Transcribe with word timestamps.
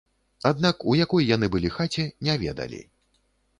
Аднак 0.49 0.85
у 0.93 0.95
якой 1.05 1.27
яны 1.35 1.51
былі 1.57 1.73
хаце, 1.77 2.07
не 2.29 2.39
ведалі. 2.47 2.83